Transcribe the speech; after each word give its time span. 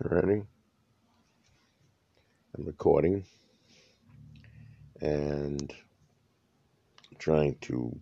Ready? 0.00 0.44
I'm 2.56 2.64
recording 2.64 3.24
and 5.00 5.74
trying 7.18 7.56
to 7.62 7.98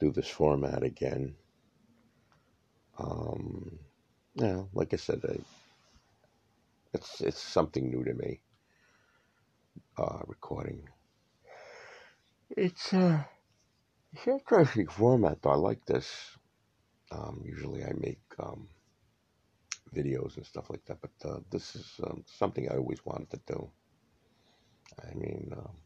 do 0.00 0.10
this 0.12 0.28
format 0.28 0.82
again. 0.82 1.34
Um, 2.98 3.78
yeah, 4.34 4.62
like 4.72 4.94
I 4.94 4.96
said, 4.96 5.20
I, 5.28 5.36
it's 6.94 7.20
it's 7.20 7.38
something 7.38 7.90
new 7.90 8.02
to 8.04 8.14
me. 8.14 8.40
Uh, 9.98 10.20
recording. 10.26 10.88
It's 12.48 12.94
uh, 12.94 13.24
it's 14.14 14.26
interesting 14.26 14.86
format. 14.86 15.42
Though. 15.42 15.50
I 15.50 15.56
like 15.56 15.84
this. 15.84 16.10
Um, 17.12 17.42
usually, 17.44 17.84
I 17.84 17.92
make 17.98 18.22
um, 18.38 18.68
videos 19.94 20.36
and 20.36 20.46
stuff 20.46 20.70
like 20.70 20.84
that. 20.86 20.98
But 21.00 21.30
uh, 21.30 21.40
this 21.50 21.74
is 21.76 22.00
um, 22.04 22.24
something 22.26 22.68
I 22.70 22.76
always 22.76 23.04
wanted 23.04 23.30
to 23.30 23.40
do. 23.46 23.70
I 25.02 25.14
mean, 25.14 25.52
um, 25.56 25.76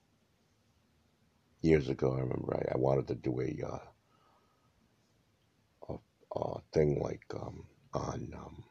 years 1.63 1.89
ago, 1.89 2.15
I 2.17 2.21
remember 2.21 2.57
I, 2.57 2.75
I 2.75 2.79
wanted 2.79 3.09
to 3.09 3.15
do 3.15 3.41
a, 3.41 3.67
uh, 3.67 3.79
a, 6.35 6.39
a 6.39 6.61
thing 6.73 7.01
like 7.01 7.25
um, 7.35 7.65
on 7.95 8.33
um, 8.37 8.65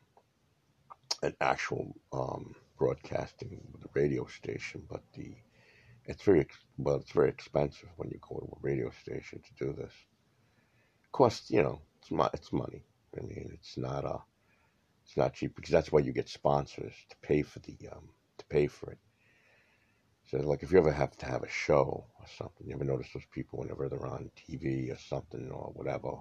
an 1.23 1.35
actual 1.41 1.95
um, 2.13 2.55
broadcasting 2.77 3.59
radio 3.93 4.25
station, 4.27 4.83
but 4.89 5.03
the 5.13 5.33
it's 6.05 6.23
very 6.23 6.47
well, 6.77 6.95
it's 6.95 7.11
very 7.11 7.29
expensive 7.29 7.89
when 7.97 8.09
you 8.09 8.19
go 8.27 8.37
to 8.39 8.45
a 8.45 8.59
radio 8.61 8.89
station 8.89 9.41
to 9.41 9.65
do 9.65 9.73
this. 9.73 9.93
Cost, 11.11 11.51
you 11.51 11.61
know, 11.61 11.81
it's 12.01 12.09
it's 12.33 12.53
money. 12.53 12.83
I 13.17 13.21
mean, 13.21 13.51
it's 13.53 13.77
not 13.77 14.05
a 14.05 14.19
it's 15.09 15.17
not 15.17 15.33
cheap 15.33 15.55
because 15.55 15.71
that's 15.71 15.91
why 15.91 16.01
you 16.01 16.11
get 16.11 16.29
sponsors 16.29 16.93
to 17.09 17.15
pay 17.23 17.41
for 17.41 17.57
the 17.61 17.75
um, 17.91 18.09
to 18.37 18.45
pay 18.45 18.67
for 18.67 18.91
it. 18.91 18.99
So 20.29 20.37
like 20.37 20.61
if 20.61 20.71
you 20.71 20.77
ever 20.77 20.91
have 20.91 21.17
to 21.17 21.25
have 21.25 21.41
a 21.41 21.49
show 21.49 22.05
or 22.19 22.25
something, 22.37 22.67
you 22.67 22.75
ever 22.75 22.83
notice 22.83 23.07
those 23.11 23.25
people 23.31 23.57
whenever 23.57 23.89
they're 23.89 24.05
on 24.05 24.29
TV 24.37 24.93
or 24.93 24.99
something 24.99 25.49
or 25.49 25.71
whatever, 25.73 26.11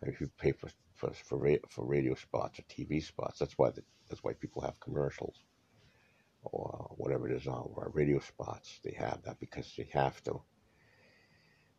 if 0.00 0.18
you 0.18 0.30
pay 0.38 0.52
for 0.52 0.70
for 0.94 1.10
for, 1.12 1.58
for 1.68 1.84
radio 1.84 2.14
spots 2.14 2.58
or 2.58 2.62
TV 2.62 3.02
spots, 3.02 3.38
that's 3.38 3.58
why 3.58 3.68
the, 3.68 3.82
that's 4.08 4.24
why 4.24 4.32
people 4.32 4.62
have 4.62 4.80
commercials 4.80 5.36
or 6.42 6.94
whatever 6.96 7.28
it 7.28 7.36
is 7.36 7.46
on 7.46 7.68
or 7.74 7.90
radio 7.92 8.18
spots. 8.20 8.80
They 8.82 8.92
have 8.92 9.20
that 9.24 9.38
because 9.40 9.74
they 9.76 9.90
have 9.92 10.24
to. 10.24 10.40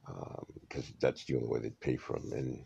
Um, 0.07 0.45
because 0.61 0.93
that's 0.99 1.25
the 1.25 1.35
only 1.35 1.47
way 1.47 1.59
they 1.61 1.71
pay 1.71 1.95
for 1.95 2.19
them. 2.19 2.31
And 2.31 2.65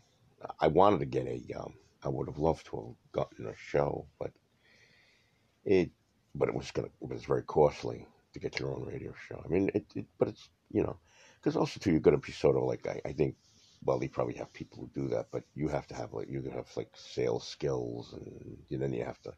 I 0.60 0.68
wanted 0.68 1.00
to 1.00 1.06
get 1.06 1.26
a 1.26 1.42
um, 1.58 1.74
I 2.04 2.10
would 2.10 2.28
have 2.28 2.38
loved 2.40 2.66
to 2.68 2.78
have 2.78 2.96
gotten 3.14 3.48
a 3.48 3.56
show, 3.56 4.08
but 4.20 4.32
it, 5.66 5.92
but 6.36 6.50
it 6.50 6.56
was 6.56 6.72
gonna, 6.72 6.90
it 7.02 7.10
was 7.10 7.26
very 7.26 7.44
costly 7.44 8.08
to 8.34 8.40
get 8.40 8.60
your 8.60 8.74
own 8.74 8.86
radio 8.86 9.14
show. 9.28 9.42
I 9.44 9.48
mean, 9.48 9.70
it, 9.74 9.86
it 9.96 10.06
but 10.18 10.30
it's 10.30 10.50
you 10.72 10.84
know, 10.84 10.98
because 11.40 11.56
also 11.58 11.80
too, 11.80 11.92
you're 11.92 12.00
gonna 12.00 12.18
be 12.18 12.32
sort 12.32 12.56
of 12.58 12.64
like 12.64 12.88
I, 12.88 13.02
I 13.06 13.14
think. 13.14 13.36
Well, 13.84 13.98
they 13.98 14.08
probably 14.08 14.36
have 14.36 14.54
people 14.54 14.78
who 14.94 15.02
do 15.02 15.08
that, 15.10 15.30
but 15.32 15.44
you 15.56 15.68
have 15.68 15.88
to 15.88 15.96
have 15.96 16.14
like 16.14 16.30
you 16.30 16.44
have 16.54 16.68
like 16.78 16.92
sales 16.96 17.48
skills, 17.48 18.14
and 18.14 18.58
you 18.70 18.78
then 18.78 18.94
you 18.94 19.04
have 19.04 19.20
to 19.24 19.34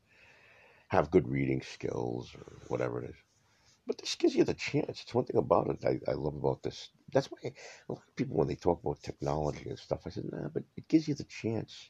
have 0.88 1.12
good 1.12 1.28
reading 1.28 1.62
skills 1.62 2.34
or 2.36 2.58
whatever 2.68 3.04
it 3.04 3.10
is. 3.12 3.16
But 3.88 3.98
this 4.00 4.16
gives 4.16 4.36
you 4.36 4.44
the 4.44 4.54
chance. 4.54 5.02
It's 5.04 5.14
one 5.14 5.26
thing 5.26 5.38
about 5.38 5.70
it 5.70 5.86
I, 5.86 6.12
I 6.12 6.16
love 6.16 6.36
about 6.36 6.64
this. 6.64 6.90
That's 7.14 7.28
why 7.32 7.40
a 7.44 7.92
lot 7.94 8.04
of 8.08 8.16
people, 8.16 8.38
when 8.38 8.48
they 8.48 8.56
talk 8.56 8.82
about 8.84 9.02
technology 9.04 9.70
and 9.70 9.80
stuff, 9.80 10.02
I 10.06 10.10
said, 10.10 10.26
nah, 10.32 10.50
but 10.50 10.64
it 10.78 10.88
gives 10.88 11.08
you 11.08 11.16
the 11.16 11.26
chance 11.26 11.90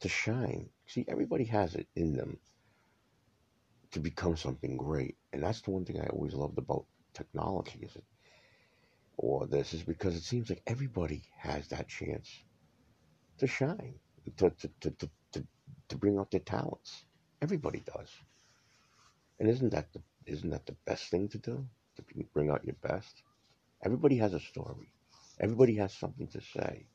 to 0.00 0.08
shine. 0.08 0.70
See, 0.86 1.04
everybody 1.08 1.44
has 1.46 1.74
it 1.76 1.88
in 1.96 2.14
them 2.16 2.38
to 3.92 4.00
become 4.00 4.36
something 4.36 4.76
great. 4.76 5.16
And 5.32 5.42
that's 5.42 5.62
the 5.62 5.72
one 5.72 5.84
thing 5.84 6.00
I 6.00 6.06
always 6.08 6.34
loved 6.34 6.58
about 6.58 6.86
technology 7.14 7.80
is 7.82 7.96
it 7.96 8.04
or 9.18 9.46
this 9.46 9.74
is 9.74 9.82
because 9.82 10.16
it 10.16 10.24
seems 10.24 10.50
like 10.50 10.62
everybody 10.66 11.22
has 11.38 11.68
that 11.68 11.88
chance 11.88 12.28
to 13.38 13.46
shine, 13.46 13.94
to 14.38 14.50
to, 14.50 14.70
to, 14.80 14.90
to, 14.90 15.10
to, 15.32 15.46
to 15.88 15.96
bring 15.96 16.18
out 16.18 16.30
their 16.30 16.40
talents. 16.40 17.04
Everybody 17.42 17.80
does. 17.80 18.10
And 19.40 19.48
isn't 19.50 19.70
that 19.72 19.92
the 19.92 20.02
isn't 20.26 20.50
that 20.50 20.66
the 20.66 20.76
best 20.86 21.10
thing 21.10 21.28
to 21.30 21.38
do? 21.38 21.66
To 21.96 22.04
bring 22.34 22.50
out 22.50 22.64
your 22.64 22.76
best? 22.82 23.22
Everybody 23.84 24.18
has 24.18 24.34
a 24.34 24.40
story. 24.40 24.92
Everybody 25.40 25.76
has 25.76 25.94
something 25.94 26.28
to 26.28 26.40
say. 26.40 26.86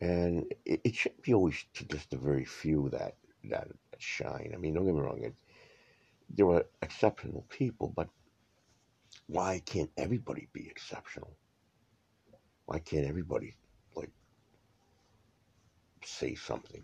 And 0.00 0.44
it, 0.64 0.80
it 0.84 0.94
shouldn't 0.94 1.22
be 1.22 1.34
always 1.34 1.64
to 1.74 1.84
just 1.86 2.10
the 2.10 2.16
very 2.16 2.44
few 2.44 2.88
that, 2.90 3.16
that 3.50 3.68
shine. 3.98 4.52
I 4.54 4.58
mean, 4.58 4.74
don't 4.74 4.86
get 4.86 4.94
me 4.94 5.00
wrong, 5.00 5.22
it, 5.22 5.34
there 6.30 6.46
were 6.46 6.66
exceptional 6.82 7.44
people, 7.48 7.92
but 7.96 8.08
why 9.26 9.60
can't 9.64 9.90
everybody 9.96 10.48
be 10.52 10.68
exceptional? 10.68 11.36
Why 12.66 12.78
can't 12.78 13.06
everybody, 13.06 13.56
like, 13.94 14.10
say 16.04 16.34
something, 16.34 16.82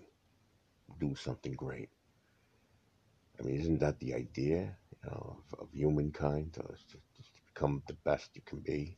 do 0.98 1.14
something 1.14 1.52
great? 1.52 1.90
I 3.38 3.42
mean, 3.42 3.60
isn't 3.60 3.80
that 3.80 3.98
the 4.00 4.14
idea 4.14 4.76
you 4.90 5.10
know, 5.10 5.36
of, 5.52 5.60
of 5.60 5.68
humankind 5.72 6.54
to, 6.54 6.62
to, 6.62 6.96
to 6.96 7.22
become 7.52 7.82
the 7.86 7.96
best 8.04 8.30
you 8.34 8.42
can 8.44 8.60
be 8.60 8.96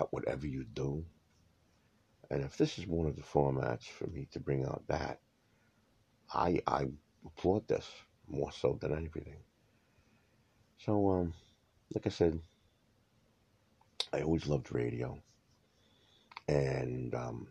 at 0.00 0.12
whatever 0.12 0.46
you 0.46 0.64
do? 0.64 1.04
And 2.30 2.42
if 2.44 2.56
this 2.56 2.78
is 2.78 2.86
one 2.86 3.06
of 3.06 3.16
the 3.16 3.22
formats 3.22 3.84
for 3.84 4.06
me 4.08 4.26
to 4.32 4.40
bring 4.40 4.64
out 4.64 4.82
that, 4.88 5.20
I 6.32 6.60
I 6.66 6.86
applaud 7.24 7.68
this 7.68 7.88
more 8.28 8.52
so 8.52 8.78
than 8.80 8.92
anything. 8.92 9.36
So 10.78 11.10
um, 11.10 11.34
like 11.94 12.06
I 12.06 12.10
said, 12.10 12.40
I 14.12 14.22
always 14.22 14.46
loved 14.46 14.72
radio, 14.72 15.18
and 16.48 17.14
um, 17.14 17.48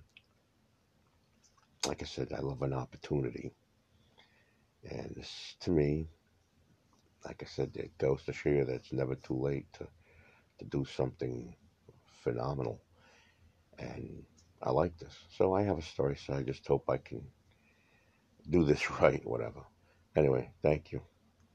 like 1.88 2.02
I 2.02 2.06
said, 2.06 2.34
I 2.34 2.42
love 2.42 2.62
an 2.62 2.74
opportunity. 2.74 3.52
And 4.90 5.16
this, 5.16 5.56
to 5.62 5.72
me, 5.72 6.08
like 7.26 7.42
I 7.42 7.46
said, 7.48 7.72
it 7.76 7.98
goes 7.98 8.24
to 8.24 8.34
show 8.34 8.50
you 8.50 8.66
that 8.66 8.76
it's 8.76 8.94
never 8.94 9.16
too 9.16 9.40
late 9.40 9.72
to 9.74 9.88
to 10.60 10.66
do 10.66 10.86
something 10.86 11.56
phenomenal. 12.24 12.82
And 13.78 14.24
I 14.62 14.72
like 14.72 14.98
this. 14.98 15.16
So 15.30 15.54
I 15.56 15.64
have 15.64 15.78
a 15.78 15.82
story, 15.84 16.18
so 16.18 16.34
I 16.34 16.44
just 16.44 16.68
hope 16.68 16.90
I 16.90 16.98
can 16.98 17.24
do 18.50 18.64
this 18.66 18.90
right, 19.02 19.26
whatever. 19.26 19.62
Anyway, 20.16 20.52
thank 20.64 20.92
you. 20.92 21.02